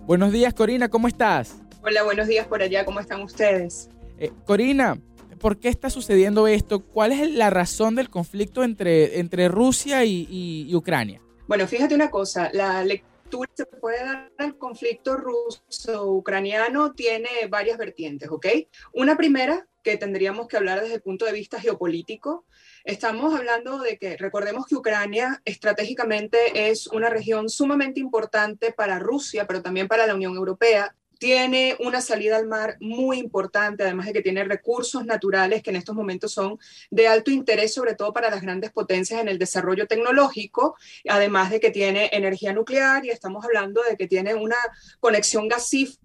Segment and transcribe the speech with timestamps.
[0.06, 1.56] Buenos días, Corina, ¿cómo estás?
[1.82, 3.88] Hola, buenos días por allá, ¿cómo están ustedes?
[4.18, 4.98] Eh, Corina,
[5.38, 6.84] ¿por qué está sucediendo esto?
[6.84, 11.20] ¿Cuál es la razón del conflicto entre, entre Rusia y, Ucrania?
[11.46, 17.76] Bueno, fíjate una cosa, la lectura que se puede dar al conflicto ruso-ucraniano tiene varias
[17.76, 18.46] vertientes, ¿ok?
[18.92, 22.46] Una primera que tendríamos que hablar desde el punto de vista geopolítico.
[22.84, 29.46] Estamos hablando de que recordemos que Ucrania estratégicamente es una región sumamente importante para Rusia,
[29.46, 34.14] pero también para la Unión Europea tiene una salida al mar muy importante, además de
[34.14, 36.58] que tiene recursos naturales que en estos momentos son
[36.90, 40.76] de alto interés, sobre todo para las grandes potencias en el desarrollo tecnológico,
[41.08, 44.56] además de que tiene energía nuclear y estamos hablando de que tiene una
[45.00, 46.04] conexión gasífera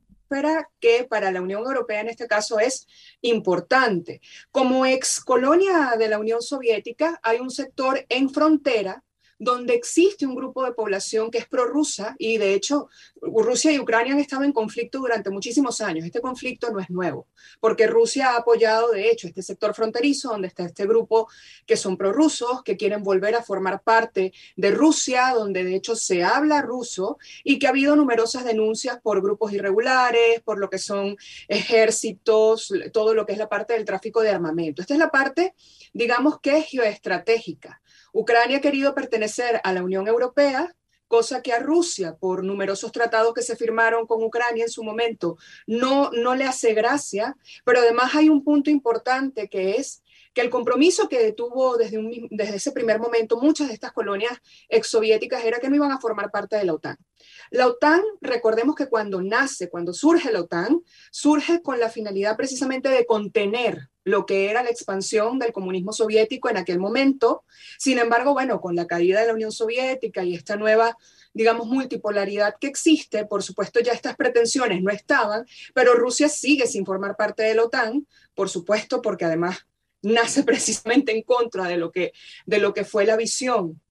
[0.79, 2.87] que para la Unión Europea en este caso es
[3.21, 4.21] importante.
[4.51, 9.03] Como ex colonia de la Unión Soviética, hay un sector en frontera
[9.39, 12.89] donde existe un grupo de población que es prorrusa y de hecho
[13.21, 16.05] Rusia y Ucrania han estado en conflicto durante muchísimos años.
[16.05, 17.27] Este conflicto no es nuevo,
[17.61, 21.29] porque Rusia ha apoyado de hecho este sector fronterizo donde está este grupo
[21.65, 26.23] que son prorrusos, que quieren volver a formar parte de Rusia, donde de hecho se
[26.23, 31.15] habla ruso y que ha habido numerosas denuncias por grupos irregulares, por lo que son
[31.47, 34.81] ejércitos, todo lo que es la parte del tráfico de armamento.
[34.81, 35.55] Esta es la parte,
[35.93, 37.81] digamos que es geoestratégica.
[38.13, 40.75] Ucrania ha querido pertenecer a la Unión Europea,
[41.07, 45.37] cosa que a Rusia, por numerosos tratados que se firmaron con Ucrania en su momento,
[45.65, 50.03] no, no le hace gracia, pero además hay un punto importante que es
[50.33, 54.33] que el compromiso que tuvo desde, desde ese primer momento muchas de estas colonias
[54.67, 56.97] exsoviéticas era que no iban a formar parte de la OTAN.
[57.51, 60.81] La OTAN, recordemos que cuando nace, cuando surge la OTAN,
[61.11, 66.49] surge con la finalidad precisamente de contener lo que era la expansión del comunismo soviético
[66.49, 67.43] en aquel momento.
[67.77, 70.97] Sin embargo, bueno, con la caída de la Unión Soviética y esta nueva,
[71.33, 76.85] digamos, multipolaridad que existe, por supuesto ya estas pretensiones no estaban, pero Rusia sigue sin
[76.85, 79.67] formar parte de la OTAN, por supuesto, porque además
[80.01, 82.13] nace precisamente en contra de lo que,
[82.45, 83.81] de lo que fue la visión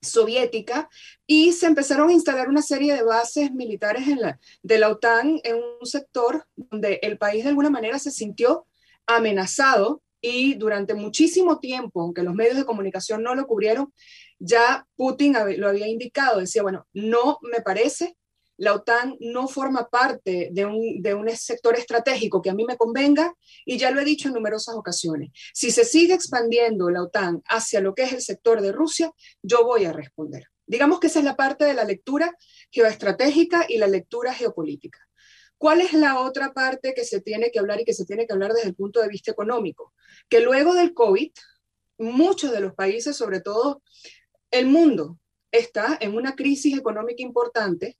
[0.00, 0.88] soviética
[1.26, 4.04] y se empezaron a instalar una serie de bases militares
[4.62, 8.66] de la OTAN en un sector donde el país de alguna manera se sintió
[9.06, 13.92] amenazado y durante muchísimo tiempo, aunque los medios de comunicación no lo cubrieron,
[14.38, 18.16] ya Putin lo había indicado, decía, bueno, no me parece,
[18.56, 23.34] la OTAN no forma parte de un, sector estratégico que a mí me convenga
[23.64, 25.30] y ya lo he dicho en numerosas ocasiones.
[25.52, 29.64] Si se sigue expandiendo la OTAN hacia lo que es el sector de Rusia, yo
[29.64, 30.44] voy a responder.
[30.66, 32.34] Digamos que esa es la parte de la lectura
[32.70, 35.00] geoestratégica y la lectura geopolítica.
[35.58, 38.32] ¿Cuál es la otra parte que se tiene que hablar y que se tiene que
[38.32, 39.94] hablar desde el punto de vista económico?
[40.28, 41.32] Que luego del COVID,
[41.98, 43.82] muchos de los países, sobre todo
[44.50, 45.18] el mundo,
[45.50, 47.96] está en una crisis económica importante.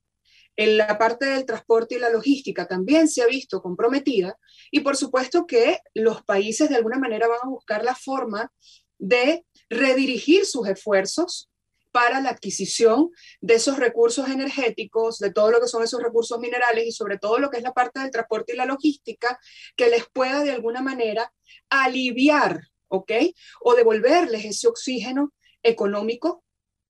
[0.56, 4.38] En la parte del transporte y la logística también se ha visto comprometida
[4.70, 8.52] y por supuesto que los países de alguna manera van a buscar la forma
[8.98, 11.50] de redirigir sus esfuerzos
[11.90, 13.10] para la adquisición
[13.40, 17.38] de esos recursos energéticos, de todo lo que son esos recursos minerales y sobre todo
[17.38, 19.38] lo que es la parte del transporte y la logística,
[19.76, 21.32] que les pueda de alguna manera
[21.68, 23.12] aliviar, ¿ok?
[23.60, 26.43] O devolverles ese oxígeno económico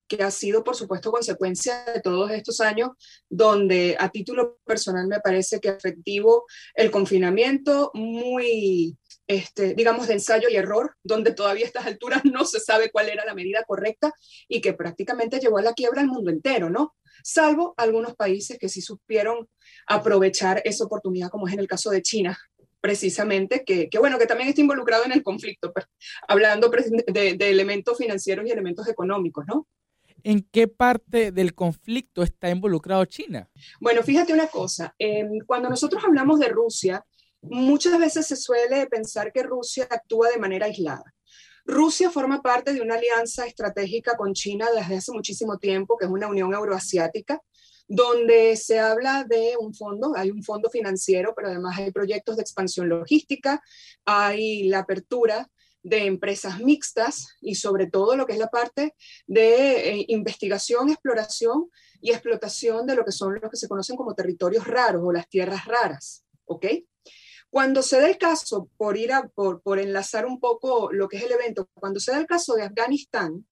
[0.08, 2.90] que ha sido, por supuesto, consecuencia de todos estos años,
[3.28, 8.96] donde a título personal me parece que efectivo el confinamiento muy
[9.26, 13.08] este, digamos, de ensayo y error, donde todavía a estas alturas no se sabe cuál
[13.08, 14.12] era la medida correcta
[14.48, 16.94] y que prácticamente llevó a la quiebra al mundo entero, ¿no?
[17.22, 19.48] Salvo algunos países que sí supieron
[19.86, 22.38] aprovechar esa oportunidad, como es en el caso de China,
[22.80, 25.86] precisamente que, bueno, que también está involucrado en el conflicto, pues,
[26.28, 29.66] hablando de, de, elementos financieros y elementos económicos, ¿no?
[30.25, 33.50] ¿En qué parte del conflicto está involucrado China?
[33.79, 37.05] Bueno, fíjate una cosa, em, cuando nosotros hablamos de Rusia,
[37.43, 41.05] muchas veces se suele pensar que Rusia actúa de manera aislada.
[41.67, 46.11] Rusia forma parte de una alianza estratégica con China desde hace muchísimo tiempo, que es
[46.11, 47.43] una Unión Euroasiática,
[47.87, 52.43] donde se habla de un fondo, hay un fondo financiero, pero además hay proyectos de
[52.43, 53.62] expansión logística,
[54.06, 55.50] hay la apertura
[55.84, 58.96] de empresas mixtas y sobre todo lo que es la parte
[59.26, 61.70] de eh, investigación, exploración
[62.00, 65.28] y explotación de lo que son los que se conocen como territorios raros o las
[65.28, 66.66] tierras raras, ¿ok?
[67.50, 71.22] Cuando se da el caso, por ir por, por enlazar un poco lo que es
[71.25, 73.46] el evento, cuando se da el caso de Afganistán,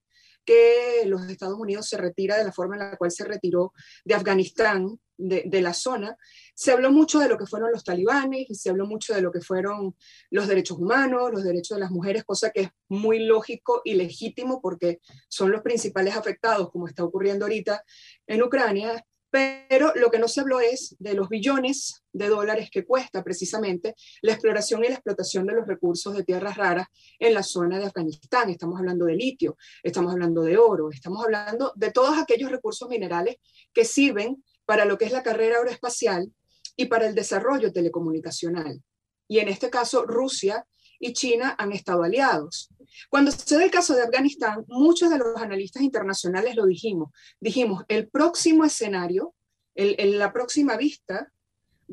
[0.45, 3.73] que los Estados Unidos se retira de la forma en la cual se retiró
[4.05, 6.17] de Afganistán, de, la zona,
[6.55, 9.31] se habló mucho de lo que fueron los talibanes y se habló mucho de lo
[9.31, 9.95] que fueron
[10.31, 14.61] los derechos humanos, los derechos de las mujeres, cosa que es muy lógico y legítimo
[14.61, 17.83] porque son los principales afectados, como está ocurriendo ahorita
[18.27, 22.85] en Ucrania, pero lo que no se habló es de los billones de dólares que
[22.85, 26.89] cuesta precisamente la exploración y la explotación de los recursos de tierras raras
[27.19, 28.51] en la zona de Afganistán.
[28.51, 33.37] Estamos hablando de litio, estamos hablando de oro, estamos hablando de todos aquellos recursos minerales
[33.73, 36.33] que sirven para lo que es la carrera aeroespacial
[36.77, 38.83] y para el desarrollo telecomunicacional.
[39.29, 40.67] Y en este caso, Rusia
[40.99, 42.71] y China han estado aliados.
[43.11, 47.11] Cuando se da el caso de Afganistán, muchos de los analistas internacionales lo dijimos.
[47.39, 49.35] Dijimos, el próximo escenario,
[49.75, 51.31] la próxima vista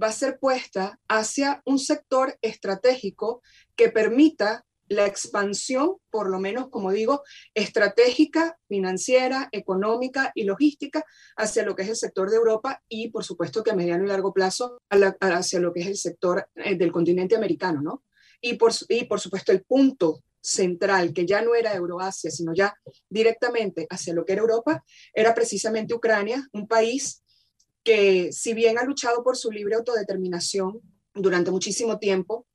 [0.02, 3.42] va a ser puesta hacia un sector estratégico
[3.76, 11.06] que permita la expansión, por lo menos, como digo, estratégica, financiera, económica y logística
[11.38, 14.08] hacia lo que es el sector de Europa y, por supuesto, que a mediano y
[14.08, 18.04] largo plazo hacia lo que es el sector eh, del continente americano, ¿no?
[18.42, 22.74] Y por, y por supuesto, el punto central, que ya no era Euroasia, sino ya
[23.10, 24.84] directamente hacia lo que era Europa,
[25.14, 27.24] era precisamente Ucrania, un país
[27.84, 30.82] que si bien ha luchado por su libre autodeterminación
[31.14, 32.48] durante muchísimo tiempo,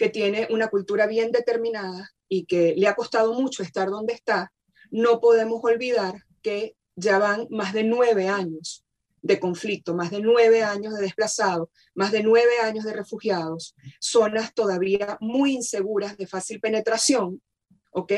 [0.00, 4.50] que tiene una cultura bien determinada y que le ha costado mucho estar donde está,
[4.90, 8.86] no podemos olvidar que ya van más de nueve años
[9.20, 14.54] de conflicto, más de nueve años de desplazados, más de nueve años de refugiados, zonas
[14.54, 17.42] todavía muy inseguras de fácil penetración,
[17.90, 18.12] ¿ok?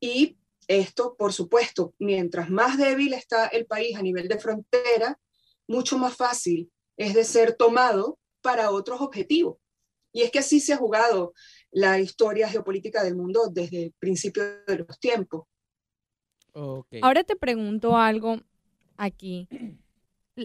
[0.00, 0.38] Y
[0.68, 5.20] esto, por supuesto, mientras más débil está el país a nivel de frontera,
[5.68, 9.59] mucho más fácil es de ser tomado para otros objetivos.
[10.12, 11.32] Y es que así se ha jugado
[11.70, 15.46] la historia geopolítica del mundo desde el principio de los tiempos.
[17.02, 18.40] Ahora te pregunto algo
[18.96, 19.48] aquí.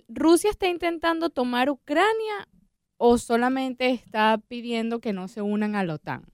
[0.08, 2.48] ¿Rusia está intentando tomar Ucrania
[2.98, 6.26] o solamente está pidiendo que no se unan a la OTAN?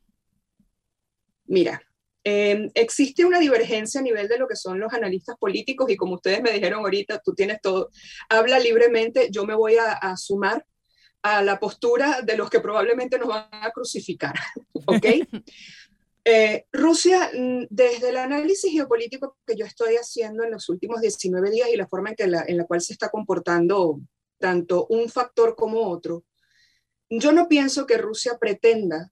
[1.45, 1.81] Mira,
[2.23, 6.15] em, existe una divergencia a nivel de lo que son los analistas políticos y como
[6.15, 7.89] ustedes me dijeron ahorita, tú tienes todo,
[8.29, 10.65] habla libremente, yo me voy a, a sumar
[11.23, 14.35] a la postura de los que probablemente nos van a crucificar,
[14.85, 15.05] ¿ok?
[16.23, 21.49] Eh, Rusia, mm, desde el análisis geopolítico que yo estoy haciendo en los últimos 19
[21.49, 23.99] días y la forma en, que la, en la cual se está comportando
[24.37, 26.23] tanto un factor como otro,
[27.09, 29.11] yo no pienso que Rusia pretenda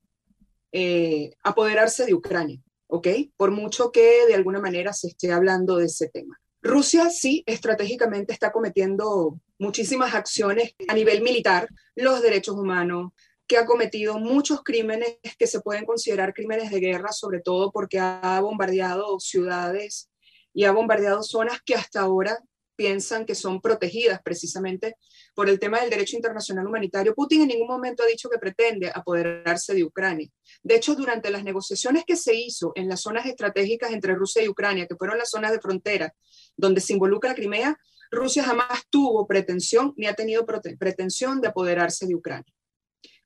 [0.72, 3.08] eh, apoderarse de Ucrania, ¿ok?
[3.36, 6.40] Por mucho que de alguna manera se esté hablando de ese tema.
[6.62, 13.12] Rusia sí estratégicamente está cometiendo muchísimas acciones a nivel militar, los derechos humanos,
[13.48, 18.00] que ha cometido muchos crímenes que se pueden considerar crímenes de guerra, sobre todo porque
[18.00, 20.10] ha bombardeado ciudades
[20.54, 22.38] y ha bombardeado zonas que hasta ahora
[22.80, 24.96] piensan que son protegidas precisamente
[25.36, 27.14] por el tema del derecho internacional humanitario.
[27.14, 30.30] Putin en ningún momento ha dicho que pretende apoderarse de Ucrania.
[30.64, 34.48] De hecho, durante las negociaciones que se hizo en las zonas estratégicas entre Rusia y
[34.48, 36.16] Ucrania, que fueron las zonas de frontera
[36.56, 37.78] donde se involucra Crimea,
[38.12, 42.54] Rusia jamás tuvo pretensión ni ha tenido pretensión de apoderarse de Ucrania.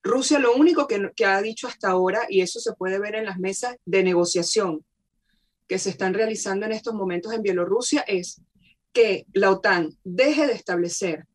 [0.01, 3.37] Rusia lo único que, ha dicho hasta ahora, y eso se puede ver en las
[3.37, 4.83] mesas de negociación
[5.67, 8.41] que se están realizando en estos momentos en Bielorrusia, es
[8.93, 11.25] que la OTAN deje de establecer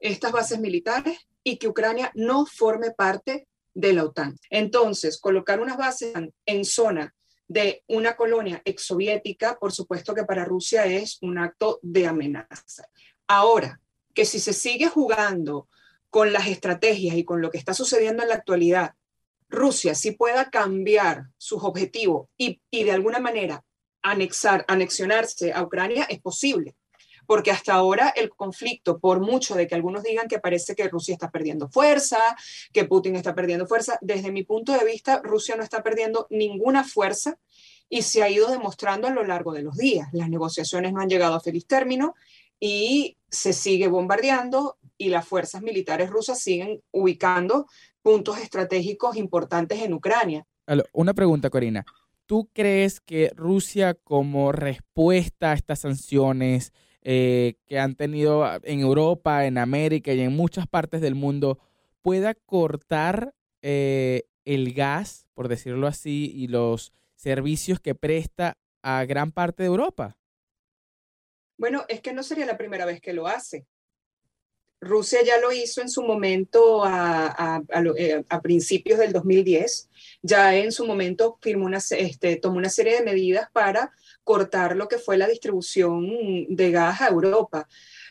[0.00, 4.38] estas bases militares y que Ucrania no forme parte de la OTAN.
[4.50, 6.12] Entonces, colocar unas bases
[6.46, 7.14] en zona
[7.48, 12.88] de una colonia exsoviética, por supuesto que para Rusia es un acto de amenaza.
[13.26, 13.80] Ahora,
[14.14, 15.68] que si se sigue jugando
[16.10, 18.94] con las estrategias y con lo que está sucediendo en la actualidad,
[19.48, 23.64] Rusia sí pueda cambiar sus objetivos y, de alguna manera
[24.02, 26.76] anexar, anexionarse a Ucrania, es posible.
[27.26, 31.14] Porque hasta ahora el conflicto, por mucho de que algunos digan que parece que Rusia
[31.14, 32.18] está perdiendo fuerza,
[32.72, 36.84] que Putin está perdiendo fuerza, desde mi punto de vista, Rusia no está perdiendo ninguna
[36.84, 37.38] fuerza
[37.88, 40.08] y se ha ido demostrando a lo largo de los días.
[40.12, 42.14] Las negociaciones no han llegado a feliz término
[42.60, 47.66] y se sigue bombardeando y las fuerzas militares rusas siguen ubicando
[48.02, 50.46] puntos estratégicos importantes en Ucrania.
[50.92, 51.84] Una pregunta, Corina.
[52.26, 56.72] ¿Tú crees que Rusia como respuesta a estas sanciones
[57.04, 61.58] eh, que han tenido en Europa, en América y en muchas partes del mundo
[62.02, 69.32] pueda cortar eh, el gas, por decirlo así, y los servicios que presta a gran
[69.32, 70.18] parte de Europa?
[71.56, 73.66] Bueno, es que no sería la primera vez que lo hace.
[74.84, 77.62] Rusia ya lo hizo en su momento a,
[77.96, 79.88] eh, principios del 2010.
[80.22, 84.88] Ya en su momento firmó una, este, tomó una serie de medidas para cortar lo
[84.88, 86.06] que fue la distribución
[86.48, 87.68] de gas a Europa.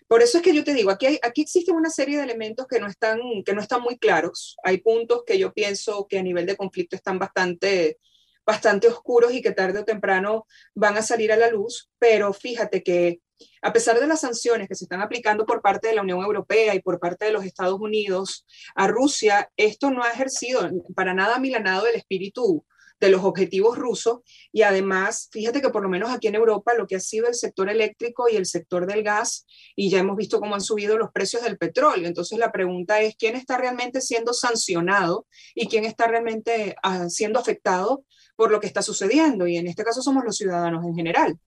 [0.08, 2.80] Por eso es que yo te digo, aquí, aquí existen una serie de elementos que
[2.80, 4.58] no, están, que no están muy claros.
[4.64, 7.98] Hay puntos que yo pienso que a nivel de conflicto están bastante,
[8.46, 12.84] bastante oscuros y que tarde o temprano van a salir a la luz, pero fíjate
[12.84, 13.22] que
[13.62, 16.76] a pesar de las sanciones que se están aplicando por parte de la Unión Europea
[16.76, 18.46] y por parte de los Estados Unidos
[18.76, 22.66] a Rusia, esto no ha ejercido para nada milanado el espíritu
[23.04, 24.20] de los objetivos rusos
[24.52, 27.36] y además, fíjate que por lo menos aquí en Europa lo que ha sido el
[27.36, 29.46] sector eléctrico y el sector del gas,
[29.76, 32.08] y ya hemos visto cómo han subido los precios del petróleo.
[32.08, 37.40] Entonces la pregunta es, ¿quién está realmente siendo sancionado y quién está realmente ah, siendo
[37.40, 38.06] afectado
[38.38, 39.48] por lo que está sucediendo?
[39.48, 41.38] Y en este caso somos los ciudadanos en general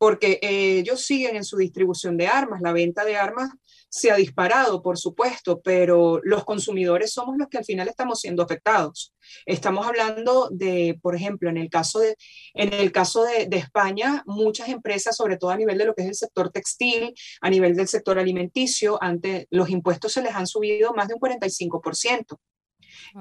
[0.00, 2.62] porque ellos siguen en su distribución de armas.
[2.62, 3.50] La venta de armas
[3.90, 8.42] se ha disparado, por supuesto, pero los consumidores somos los que al final estamos siendo
[8.42, 9.14] afectados.
[9.44, 12.16] Estamos hablando de, por ejemplo, en el caso de,
[12.54, 16.08] en el caso de España, muchas empresas, sobre todo a nivel de lo que es
[16.08, 20.94] el sector textil, a nivel del sector alimenticio, ante los impuestos se les han subido
[20.94, 22.38] más de un 45%.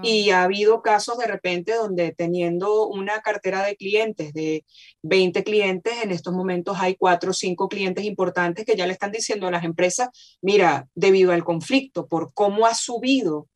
[0.04, 4.66] Y ha habido casos de repente donde teniendo una cartera de clientes de
[5.04, 9.12] 20 clientes, en estos momentos hay 4 o 5 clientes importantes que ya le están
[9.12, 10.10] diciendo a las empresas,
[10.42, 13.48] mira, debido al conflicto, por cómo ha subido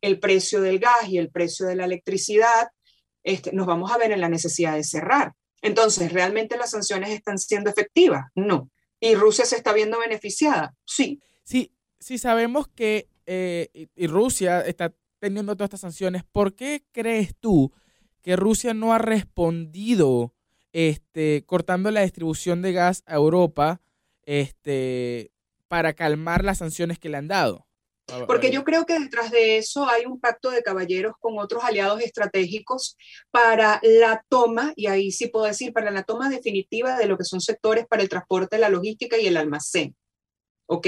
[0.00, 2.68] el precio del gas y el precio de la electricidad,
[3.22, 5.32] este, nos vamos a ver en la necesidad de cerrar.
[5.60, 8.26] Entonces, ¿realmente las sanciones están siendo efectivas?
[8.34, 8.70] No.
[9.00, 10.74] ¿Y Rusia se está viendo beneficiada?
[10.84, 11.20] Sí.
[11.44, 17.34] Sí, sí sabemos que eh, y Rusia está teniendo todas estas sanciones, ¿por qué crees
[17.38, 17.72] tú
[18.22, 20.34] que Rusia no ha respondido
[20.72, 23.80] este, cortando la distribución de gas a Europa
[24.22, 25.32] este,
[25.68, 27.68] para calmar las sanciones que le han dado?
[28.26, 32.00] Porque yo creo que detrás de eso hay un pacto de caballeros con otros aliados
[32.00, 32.96] estratégicos
[33.30, 37.24] para la toma, y ahí sí puedo decir, para la toma definitiva de lo que
[37.24, 39.94] son sectores para el transporte, la logística y el almacén.
[40.68, 40.86] ¿Ok?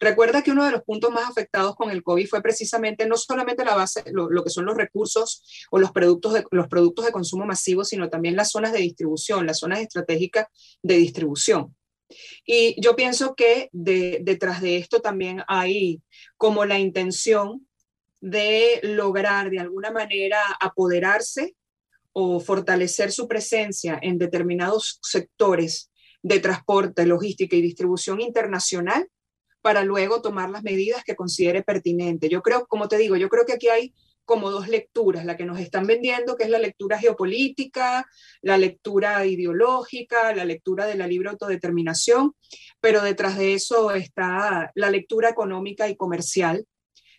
[0.00, 3.64] Recuerda que uno de los puntos más afectados con el COVID fue precisamente no solamente
[3.64, 7.46] la base, lo, que son los recursos o los productos, de, los productos de consumo
[7.46, 10.46] masivo, sino también las zonas de distribución, las zonas estratégicas
[10.82, 11.76] de distribución.
[12.44, 16.02] Y yo pienso que detrás de esto también hay
[16.36, 17.68] como la intención
[18.20, 21.54] de lograr de alguna manera apoderarse
[22.12, 29.08] o fortalecer su presencia en determinados sectores de transporte, logística y distribución internacional
[29.62, 32.28] para luego tomar las medidas que considere pertinente.
[32.28, 35.44] Yo creo, como te digo, yo creo que aquí hay como dos lecturas, la que
[35.44, 38.06] nos están vendiendo, que es la lectura geopolítica,
[38.42, 42.34] la lectura ideológica, la lectura de la libre autodeterminación,
[42.80, 46.64] pero detrás de eso está la lectura económica y comercial,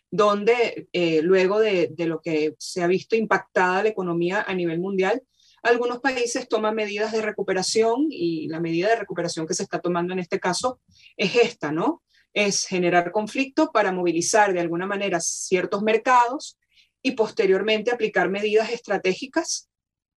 [0.09, 4.79] donde eh, luego de, de, lo que se ha visto impactada la economía a nivel
[4.79, 5.21] mundial,
[5.63, 10.13] algunos países toman medidas de recuperación y la medida de recuperación que se está tomando
[10.13, 10.79] en este caso
[11.17, 12.03] es esta, ¿no?
[12.33, 16.57] Es generar conflicto para movilizar de alguna manera ciertos mercados
[17.01, 19.69] y posteriormente aplicar medidas estratégicas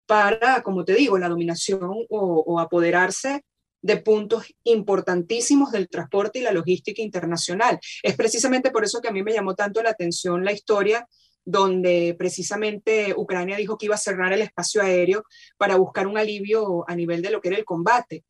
[0.07, 1.81] para, como te digo, la dominación
[2.11, 3.43] o, apoderarse
[3.81, 7.79] de puntos importantísimos del transporte y la logística internacional.
[8.03, 11.07] Es precisamente por eso que a mí me llamó tanto la atención la historia
[11.47, 15.25] donde precisamente Ucrania dijo que iba a cerrar el espacio aéreo
[15.59, 18.25] para buscar un alivio a nivel de lo que era el combate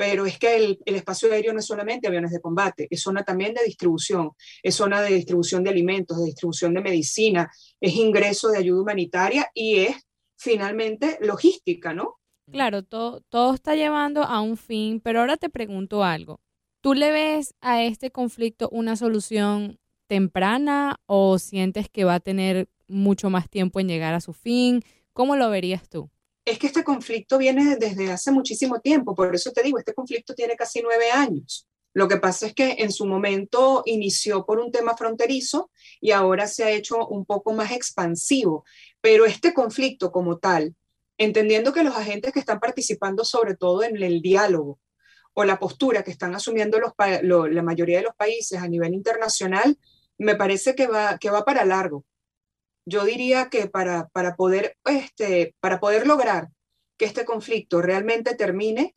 [0.00, 3.52] pero es que el, espacio aéreo no es solamente aviones de combate, es zona también
[3.52, 4.30] de distribución,
[4.62, 9.50] es zona de distribución de alimentos, de distribución de medicina, es ingreso de ayuda humanitaria
[9.52, 12.14] y es finalmente logística, ¿no?
[12.50, 16.40] Claro, todo, todo está llevando a un fin, pero ahora te pregunto algo.
[16.80, 22.70] ¿Tú le ves a este conflicto una solución temprana o sientes que va a tener
[22.88, 24.82] mucho más tiempo en llegar a su fin?
[25.12, 26.10] ¿Cómo lo verías tú?
[26.44, 30.34] Es que este conflicto viene desde hace muchísimo tiempo, por eso te digo, este conflicto
[30.34, 31.66] tiene casi nueve años.
[31.92, 35.70] Lo que pasa es que en su momento inició por un tema fronterizo
[36.00, 38.64] y ahora se ha hecho un poco más expansivo,
[39.00, 40.76] pero este conflicto como tal,
[41.18, 44.78] entendiendo que los agentes que están participando sobre todo en el diálogo
[45.34, 49.76] o la postura que están asumiendo la mayoría de los países a nivel internacional,
[50.16, 52.04] me parece que va, que va para largo.
[52.86, 56.48] Yo diría que para, para, poder, este, para poder lograr
[56.96, 58.94] que este conflicto realmente termine,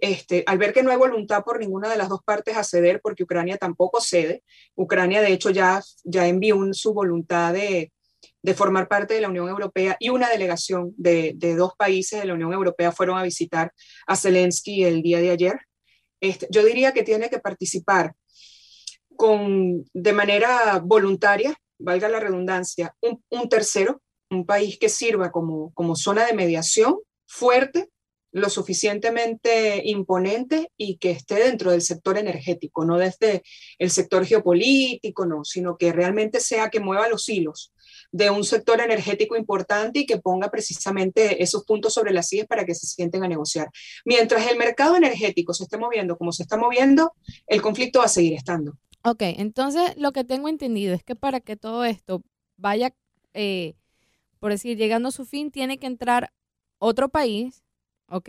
[0.00, 3.00] este, al ver que no hay voluntad por ninguna de las dos partes a ceder,
[3.02, 4.42] porque Ucrania tampoco cede,
[4.74, 7.92] Ucrania de hecho ya, ya envió su voluntad de,
[8.42, 12.26] de formar parte de la Unión Europea y una delegación de, de, dos países de
[12.26, 13.72] la Unión Europea fueron a visitar
[14.06, 15.60] a Zelensky el día de ayer.
[16.20, 18.14] Este, yo diría que tiene que participar
[19.16, 25.96] con, de manera voluntaria, valga la redundancia, un, tercero, un país que sirva como, como
[25.96, 27.90] zona de mediación fuerte
[28.36, 33.42] lo suficientemente imponente y que esté dentro del sector energético, no desde
[33.78, 37.72] el sector geopolítico, no, sino que realmente sea que mueva los hilos
[38.12, 42.66] de un sector energético importante y que ponga precisamente esos puntos sobre las sillas para
[42.66, 43.70] que se sienten a negociar.
[44.04, 47.14] Mientras el mercado energético se esté moviendo como se está moviendo,
[47.46, 48.76] el conflicto va a seguir estando.
[49.06, 52.22] Ok, entonces lo que tengo entendido es que para que todo esto
[52.56, 52.94] vaya,
[53.34, 53.74] eh,
[54.40, 56.32] por decir, llegando a su fin, tiene que entrar
[56.78, 57.62] otro país
[58.08, 58.28] ¿ok?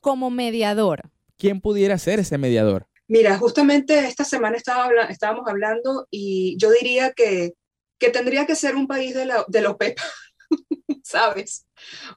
[0.00, 1.10] Como mediador.
[1.36, 2.86] ¿Quién pudiera ser ese mediador?
[3.06, 7.54] Mira, justamente esta semana estaba estábamos hablando y yo diría que,
[7.98, 9.98] que tendría que ser un país de la, de OPEP,
[11.02, 11.66] ¿sabes?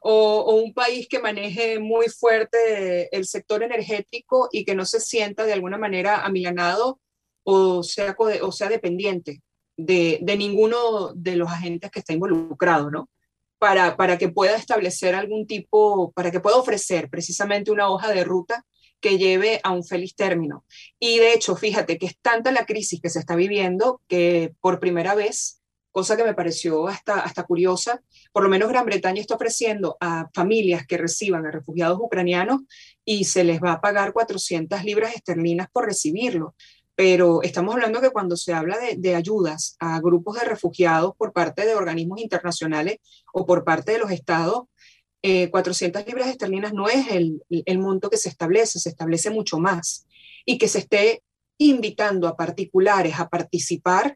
[0.02, 5.00] O, o, un país que maneje muy fuerte el sector energético y que no se
[5.00, 7.00] sienta de alguna manera amilanado
[7.44, 9.42] o sea, o sea dependiente
[9.78, 13.10] de, de ninguno de los agentes que está involucrado, ¿no?
[13.62, 18.24] para, para que pueda establecer algún tipo, para que pueda ofrecer precisamente una hoja de
[18.24, 18.66] ruta
[19.00, 20.66] que lleve a un feliz término.
[21.00, 24.80] Y de hecho, fíjate que es tanta la crisis que se está viviendo que por
[24.80, 29.36] primera vez, cosa que me pareció hasta, hasta curiosa, por lo menos Gran Bretaña está
[29.36, 32.62] ofreciendo a familias que reciban a refugiados ucranianos
[33.06, 36.56] y se les va a pagar 400 libras esterlinas por recibirlo
[37.02, 41.66] pero estamos hablando que cuando se habla de, ayudas a grupos de refugiados por parte
[41.66, 42.98] de organismos internacionales
[43.34, 44.66] o por parte de los estados,
[45.24, 49.58] 400 eh, libras esterlinas no es el, el monto que se establece, se establece mucho
[49.58, 50.06] más.
[50.46, 51.24] Y que se esté
[51.58, 54.16] invitando a particulares a participar,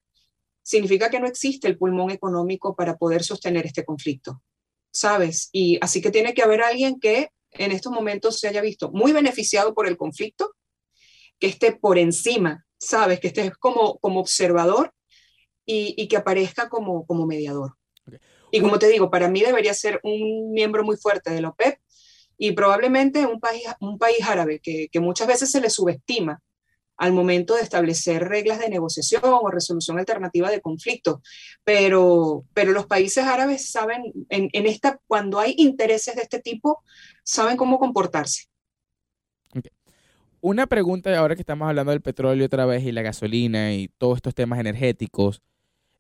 [0.62, 4.44] significa que no existe el pulmón económico para poder sostener este conflicto,
[4.92, 5.50] ¿sabes?
[5.52, 9.12] Y así que tiene que haber alguien que en estos momentos se haya visto muy
[9.12, 10.54] beneficiado por el conflicto,
[11.40, 13.20] que esté por encima ¿sabes?
[13.20, 14.94] Que estés como, como observador
[15.66, 17.76] y, que aparezca como, como mediador.
[18.52, 21.80] Y como te digo, para mí debería ser un miembro muy fuerte de la OPEP
[22.38, 26.42] y probablemente un país, un país árabe que, muchas veces se le subestima
[26.98, 31.20] al momento de establecer reglas de negociación o resolución alternativa de conflictos.
[31.64, 36.84] Pero, pero los países árabes saben, en, en, esta, cuando hay intereses de este tipo,
[37.24, 38.46] saben cómo comportarse.
[40.48, 44.18] Una pregunta ahora que estamos hablando del petróleo otra vez y la gasolina y todos
[44.18, 45.42] estos temas energéticos.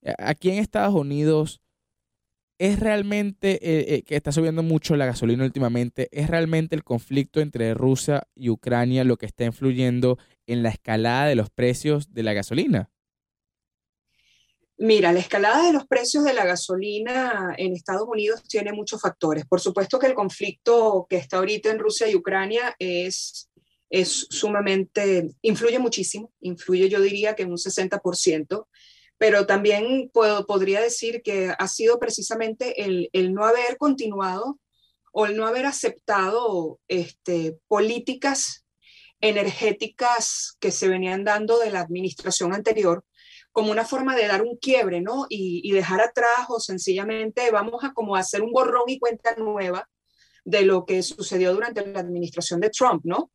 [0.03, 1.63] Eh, aquí en Estados Unidos
[2.59, 7.41] es realmente, eh, eh, que está subiendo mucho la gasolina últimamente, es realmente el conflicto
[7.41, 12.21] entre Rusia y Ucrania lo que está influyendo en la escalada de los precios de
[12.21, 12.91] la gasolina.
[14.77, 19.43] Mira, la escalada de los precios de la gasolina en Estados Unidos tiene muchos factores.
[19.47, 23.49] Por supuesto que el conflicto que está ahorita en Rusia y Ucrania es
[23.89, 28.67] es sumamente, influye muchísimo, influye yo diría que en un 60%,
[29.17, 34.59] pero también puedo, podría decir que ha sido precisamente el, el, no haber continuado
[35.13, 38.65] o el no haber aceptado este, políticas
[39.21, 43.05] energéticas que se venían dando de la administración anterior
[43.53, 45.27] como una forma de dar un quiebre, ¿no?
[45.29, 49.89] Y, y dejar atrás o sencillamente vamos a como hacer un borrón y cuenta nueva
[50.43, 53.31] de lo que sucedió durante la administración de Trump, ¿no?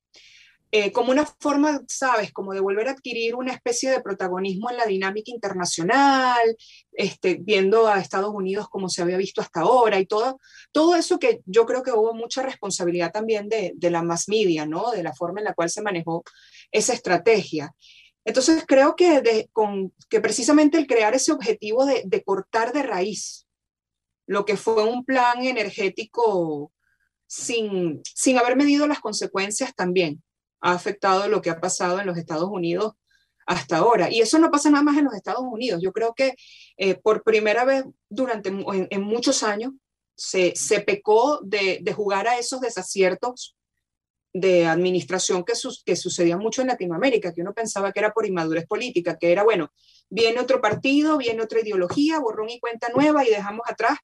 [0.72, 4.76] Eh, como una forma, sabes, como de volver a adquirir una especie de protagonismo en
[4.76, 6.56] la dinámica internacional,
[6.92, 10.38] este, viendo a Estados Unidos como se había visto hasta ahora y todo,
[10.70, 14.64] todo eso que yo creo que hubo mucha responsabilidad también de, de la mass media,
[14.64, 14.92] ¿no?
[14.92, 16.22] De la forma en la cual se manejó
[16.70, 17.74] esa estrategia.
[18.24, 23.46] Entonces creo que, con, que precisamente el crear ese objetivo de, de cortar de raíz
[24.26, 26.70] lo que fue un plan energético
[27.26, 30.22] sin, sin haber medido las consecuencias también
[30.60, 32.94] ha afectado lo que ha pasado en los Estados Unidos
[33.46, 34.10] hasta ahora.
[34.10, 35.80] Y eso no pasa nada más en los Estados Unidos.
[35.82, 36.34] Yo creo que
[36.76, 39.72] eh, por primera vez durante en, muchos años
[40.14, 43.56] se, se pecó de, de, jugar a esos desaciertos
[44.32, 48.66] de administración que, que sucedía mucho en Latinoamérica, que uno pensaba que era por inmadurez
[48.66, 49.72] política, que era, bueno,
[50.08, 53.98] viene otro partido, viene otra ideología, borrón y cuenta nueva y dejamos atrás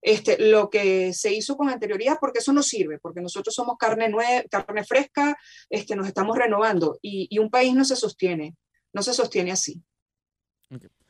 [0.00, 4.08] este, lo que se hizo con anterioridad, porque eso no sirve, porque nosotros somos carne,
[4.08, 5.36] nueva, carne fresca,
[5.68, 8.56] este, nos estamos renovando y, y, un país no se sostiene,
[8.92, 9.82] no se sostiene así.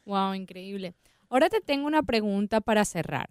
[0.04, 0.94] Wow, increíble.
[1.28, 3.28] Ahora te tengo una pregunta para cerrar.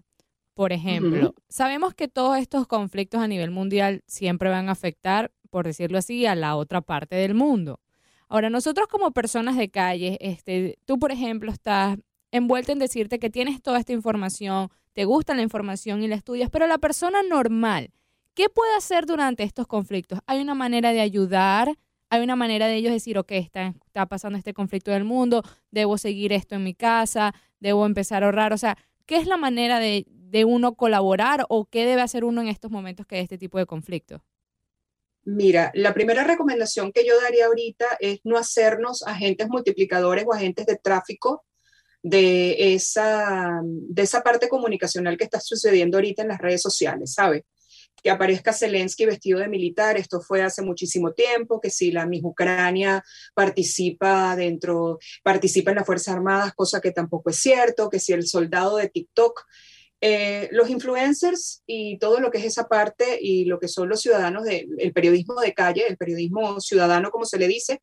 [0.54, 5.68] Por ejemplo, sabemos que todos estos conflictos a nivel mundial siempre van a afectar, por
[5.68, 7.80] decirlo así, a la otra parte del mundo.
[8.28, 12.00] Ahora, nosotros como personas de calle, este, tú, por ejemplo, estás
[12.32, 16.50] envuelta en decirte que tienes toda esta información, te gusta la información y la estudias,
[16.50, 17.92] pero la persona normal,
[18.34, 20.22] ¿qué puede hacer durante estos conflictos?
[20.26, 21.78] ¿Hay una manera de ayudar?
[22.10, 26.00] ¿Hay una manera de ellos decir, ok, está, está pasando este conflicto del mundo, debo
[26.00, 28.54] seguir esto en mi casa, debo empezar a ahorrar?
[28.54, 32.42] O sea, ¿qué es la manera de, de uno colaborar o qué debe hacer uno
[32.42, 34.24] en estos momentos que hay este tipo de conflictos?
[35.26, 40.66] Mira, la primera recomendación que yo daría ahorita es no hacernos agentes multiplicadores o agentes
[40.66, 41.44] de tráfico
[42.10, 47.46] de esa, de esa parte comunicacional que está sucediendo ahorita en las redes sociales, ¿sabe?
[48.02, 52.24] Que aparezca Zelensky vestido de militar, esto fue hace muchísimo tiempo, que si la Miss
[52.24, 58.14] Ucrania participa dentro, participa en las Fuerzas Armadas, cosa que tampoco es cierto, que si
[58.14, 59.44] el soldado de TikTok
[60.00, 64.00] eh, los influencers y todo lo que es esa parte y lo que son los
[64.00, 67.82] ciudadanos del periodismo de calle, el periodismo ciudadano, como se le dice,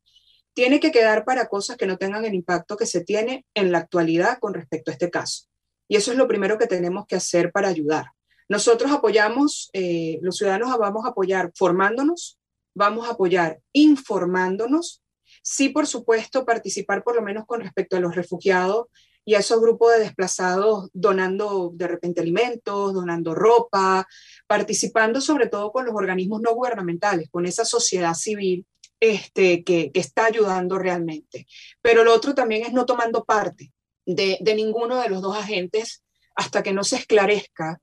[0.55, 3.79] tiene que quedar para cosas que no tengan el impacto que se tiene en la
[3.79, 5.43] actualidad con respecto a este caso.
[5.87, 8.05] Y eso es lo primero que tenemos que hacer para ayudar.
[8.47, 12.39] Nosotros apoyamos, eh, los ciudadanos vamos a apoyar formándonos,
[12.73, 15.03] vamos a apoyar informándonos,
[15.43, 18.87] sí, por supuesto, participar por lo menos con respecto a los refugiados
[19.25, 24.07] y a esos grupos de desplazados donando de repente alimentos, donando ropa,
[24.47, 28.65] participando sobre todo con los organismos no gubernamentales, con esa sociedad civil
[28.99, 31.47] este, que, está ayudando realmente.
[31.81, 33.73] Pero lo otro también es no tomando parte
[34.05, 36.03] de, ninguno de los dos agentes
[36.35, 37.81] hasta que no se esclarezca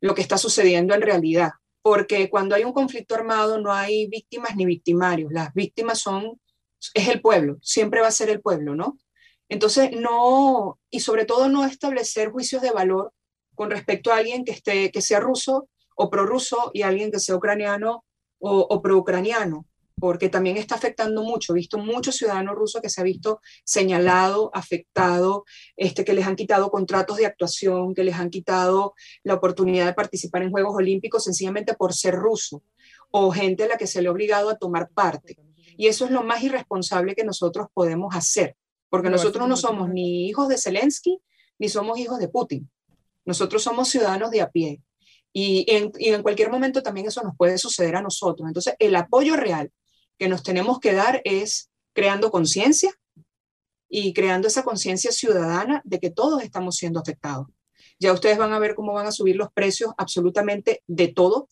[0.00, 1.52] lo que está sucediendo en realidad.
[1.82, 5.32] Porque cuando hay un conflicto armado no hay víctimas ni victimarios.
[5.32, 6.40] Las víctimas son,
[6.94, 8.98] es el pueblo, siempre va a ser el pueblo, ¿no?
[9.50, 13.12] Entonces, no, y sobre todo no establecer juicios de valor
[13.54, 17.36] con respecto a alguien que, esté, que sea ruso o prorruso y alguien que sea
[17.36, 18.04] ucraniano
[18.38, 19.66] o, o pro-ucraniano
[19.98, 21.52] porque también está afectando mucho.
[21.52, 25.44] He visto muchos ciudadanos rusos que se ha visto señalado, afectado,
[25.76, 29.94] este, que les han quitado contratos de actuación, que les han quitado la oportunidad de
[29.94, 32.62] participar en Juegos Olímpicos sencillamente por ser ruso,
[33.10, 35.36] o gente a la que se le ha obligado a tomar parte.
[35.76, 38.56] Y eso es lo más irresponsable que nosotros podemos hacer,
[38.88, 41.20] porque nosotros no somos ni hijos de Zelensky,
[41.58, 42.70] ni somos hijos de Putin.
[43.24, 44.82] Nosotros somos ciudadanos de a pie.
[45.32, 48.46] Y en, y en cualquier momento también eso nos puede suceder a nosotros.
[48.46, 49.72] Entonces, el apoyo real
[50.18, 52.92] que nos tenemos que dar es creando conciencia
[53.88, 57.46] y creando esa conciencia ciudadana de que todos estamos siendo afectados.
[57.98, 61.48] Ya ustedes van a ver cómo van a subir los precios absolutamente de todo,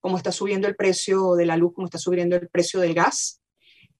[0.00, 3.40] cómo está subiendo el precio de la luz, cómo está subiendo el precio del gas,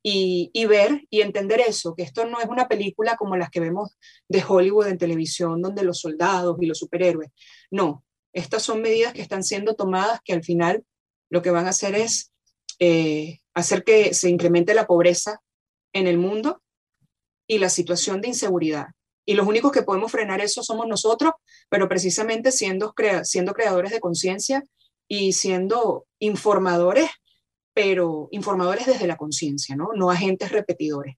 [0.02, 3.58] y, y, ver y entender eso, que esto no es una película como las que
[3.58, 7.30] vemos de Hollywood en televisión, donde los soldados y los superhéroes.
[7.72, 10.84] No, estas son medidas que están siendo tomadas que al final
[11.28, 12.32] lo que van a hacer es
[12.78, 15.40] eh, hacer que se incremente la pobreza
[15.92, 16.62] en el mundo
[17.48, 18.88] y la situación de inseguridad.
[19.24, 21.32] Y los únicos que podemos frenar eso somos nosotros,
[21.70, 24.62] pero precisamente siendo, siendo creadores de conciencia
[25.08, 27.08] y siendo informadores,
[27.72, 29.88] pero informadores desde la conciencia, ¿no?
[29.96, 31.16] No agentes repetidores.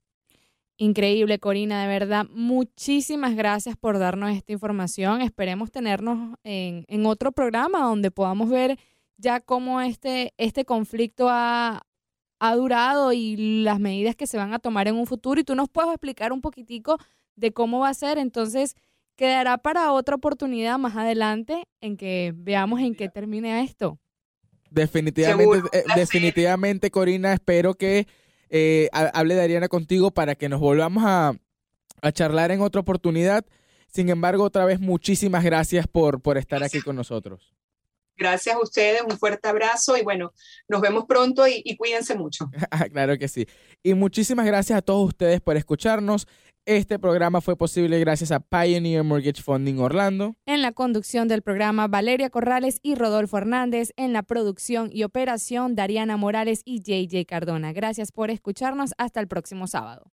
[0.76, 2.26] Increíble, Corina, de verdad.
[2.30, 5.22] Muchísimas gracias por darnos esta información.
[5.22, 8.78] Esperemos tenernos en, en otro programa donde podamos ver
[9.16, 11.82] ya cómo este, este conflicto ha,
[12.38, 15.40] ha durado y las medidas que se van a tomar en un futuro.
[15.40, 16.98] Y tú nos puedes explicar un poquitico
[17.36, 18.18] de cómo va a ser.
[18.18, 18.76] Entonces,
[19.16, 23.98] quedará para otra oportunidad más adelante en que veamos en qué termine esto.
[24.70, 28.06] Definitivamente, eh, definitivamente, Corina, espero que
[28.50, 31.32] eh, hable de Ariana contigo para que nos volvamos a,
[32.02, 33.44] a, charlar en otra oportunidad.
[33.88, 37.54] Sin embargo, otra vez, muchísimas gracias por, por estar aquí con nosotros.
[38.18, 40.32] Gracias a ustedes, un fuerte abrazo y bueno,
[40.66, 42.50] nos vemos pronto y, cuídense mucho.
[42.70, 43.46] Ah, claro que sí.
[43.82, 46.26] Y muchísimas gracias a todos ustedes por escucharnos.
[46.66, 50.36] Este programa fue posible gracias a Pioneer Mortgage Funding Orlando.
[50.44, 53.92] En la conducción del programa, Valeria Corrales y Rodolfo Hernández.
[53.96, 57.72] En la producción y operación, Dariana Morales y JJ Cardona.
[57.72, 58.92] Gracias por escucharnos.
[58.98, 60.12] Hasta el próximo sábado.